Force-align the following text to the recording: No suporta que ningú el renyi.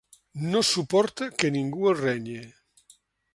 No 0.53 0.61
suporta 0.69 1.27
que 1.43 1.51
ningú 1.57 1.91
el 1.93 1.99
renyi. 2.01 2.41